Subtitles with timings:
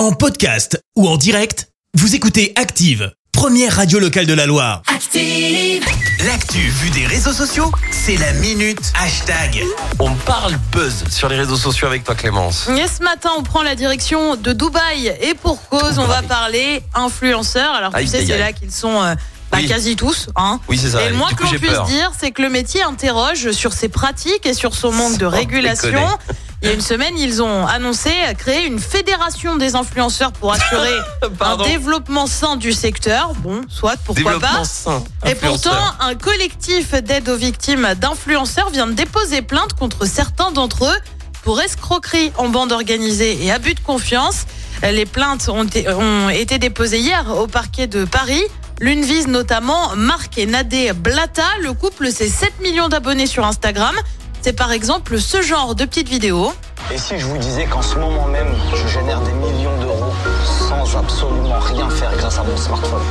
[0.00, 4.80] En podcast ou en direct, vous écoutez Active, première radio locale de la Loire.
[4.86, 5.84] Active.
[6.24, 9.62] L'actu vue des réseaux sociaux, c'est la minute hashtag.
[9.98, 12.66] On parle buzz sur les réseaux sociaux avec toi Clémence.
[12.70, 16.82] Et ce matin, on prend la direction de Dubaï et pour cause, on va parler
[16.94, 17.74] influenceurs.
[17.74, 18.38] Alors tu Aïe, sais, aïe, c'est aïe.
[18.38, 19.14] là qu'ils sont euh,
[19.52, 19.68] bah, Oui.
[19.68, 20.30] quasi tous.
[20.34, 20.60] Hein.
[20.66, 21.02] Oui, c'est ça.
[21.02, 21.84] et le moins Du que coup, l'on j'ai puisse peur.
[21.84, 25.36] dire, c'est que le métier interroge sur ses pratiques et sur son manque de Sans
[25.36, 25.90] régulation.
[25.90, 26.06] déconner.
[26.62, 30.92] Il y a une semaine, ils ont annoncé créer une fédération des influenceurs pour assurer
[31.22, 31.64] un Pardon.
[31.64, 33.32] développement sain du secteur.
[33.38, 34.64] Bon, soit, pourquoi Développement pas.
[34.64, 35.02] sain.
[35.24, 35.72] Et influenceur.
[35.72, 40.98] pourtant, un collectif d'aide aux victimes d'influenceurs vient de déposer plainte contre certains d'entre eux
[41.42, 44.44] pour escroquerie en bande organisée et abus de confiance.
[44.82, 48.42] Les plaintes ont été, ont été déposées hier au parquet de Paris.
[48.80, 51.44] L'une vise notamment Marc et Nadé Blata.
[51.62, 53.94] Le couple, c'est 7 millions d'abonnés sur Instagram.
[54.42, 56.52] C'est par exemple ce genre de petites vidéos.
[56.92, 60.12] Et si je vous disais qu'en ce moment même, je génère des millions d'euros
[60.68, 63.02] sans absolument rien faire grâce à mon smartphone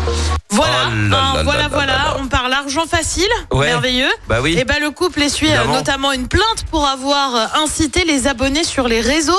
[0.50, 1.86] Voilà, Oh là hein, là voilà, là là voilà.
[1.94, 2.18] là là.
[2.20, 3.68] On parle argent facile, Ouais.
[3.68, 4.10] merveilleux.
[4.28, 4.58] Bah oui.
[4.58, 5.74] Et ben le couple essuie euh, Évidemment.
[5.76, 9.32] notamment une plainte pour avoir euh, incité les abonnés sur les réseaux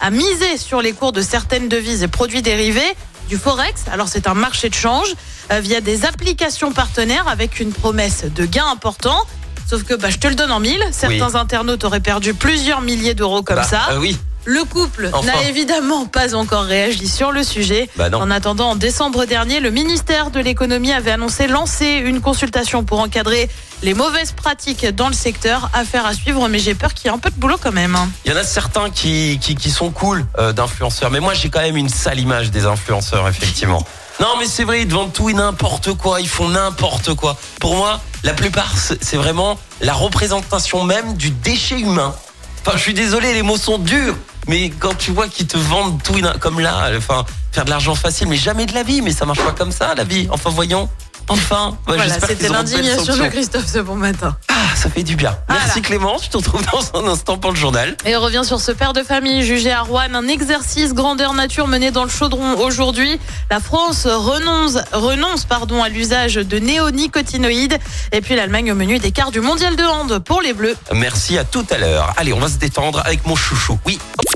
[0.00, 2.94] à miser sur les cours de certaines devises et produits dérivés
[3.28, 3.84] du forex.
[3.92, 5.14] Alors c'est un marché de change
[5.50, 9.24] euh, via des applications partenaires avec une promesse de gains importants.
[9.68, 10.82] Sauf que bah, je te le donne en mille.
[10.92, 13.88] Certains internautes auraient perdu plusieurs milliers d'euros comme Bah, ça.
[13.92, 14.16] euh, oui.
[14.50, 15.26] Le couple Enfin.
[15.26, 17.90] n'a évidemment pas encore réagi sur le sujet.
[17.96, 18.08] Bah.
[18.14, 23.00] En attendant, en décembre dernier, le ministère de l'économie avait annoncé lancer une consultation pour
[23.00, 23.50] encadrer
[23.82, 25.68] les mauvaises pratiques dans le secteur.
[25.74, 27.94] Affaire à suivre, mais j'ai peur qu'il y ait un peu de boulot quand même.
[27.94, 28.08] hein.
[28.24, 31.50] Il y en a certains qui, qui, qui sont cool euh, d'influenceurs, mais moi j'ai
[31.50, 33.84] quand même une sale image des influenceurs, effectivement.
[34.20, 37.36] Non, mais c'est vrai, ils te vendent tout et n'importe quoi, ils font n'importe quoi.
[37.60, 42.12] Pour moi, la plupart, c'est vraiment la représentation même du déchet humain.
[42.66, 44.16] Enfin, je suis désolé, les mots sont durs,
[44.48, 48.28] mais quand tu vois qu'ils te vendent tout comme là, enfin, faire de l'argent facile,
[48.28, 50.26] mais jamais de la vie, mais ça marche pas comme ça, la vie.
[50.30, 50.88] Enfin, voyons.
[51.30, 53.28] Enfin, ouais, Voilà, j'espère c'était l'indignation de.
[53.28, 54.36] Christophe ce bon matin.
[54.48, 55.36] Ah, ça fait du bien.
[55.46, 55.62] Voilà.
[55.64, 57.96] Merci Clémence, je te retrouve dans un instant pour le journal.
[58.06, 61.66] Et on revient sur ce père de famille jugé à Rouen, un exercice grandeur nature
[61.66, 63.20] mené dans le chaudron aujourd'hui.
[63.50, 67.78] La France renonce, renonce pardon, à l'usage de néonicotinoïdes.
[68.12, 70.76] Et puis l'Allemagne au menu des quarts du mondial de hand pour les Bleus.
[70.94, 72.14] Merci à tout à l'heure.
[72.16, 73.78] Allez, on va se détendre avec mon chouchou.
[73.84, 73.98] Oui.